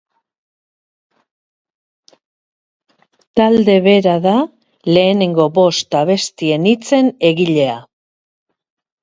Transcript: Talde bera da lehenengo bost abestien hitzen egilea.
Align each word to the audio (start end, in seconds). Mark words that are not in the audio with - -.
Talde 3.37 3.75
bera 3.89 4.17
da 4.25 4.35
lehenengo 4.97 5.47
bost 5.59 5.99
abestien 6.01 6.67
hitzen 6.73 7.13
egilea. 7.33 7.79